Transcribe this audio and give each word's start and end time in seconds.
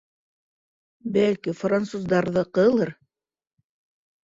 —Бәлки, 1.17 1.53
француздарҙыҡылыр. 1.61 2.95